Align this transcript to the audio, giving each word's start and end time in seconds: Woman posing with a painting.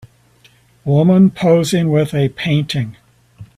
Woman 0.83 1.29
posing 1.29 1.91
with 1.91 2.15
a 2.15 2.29
painting. 2.29 2.97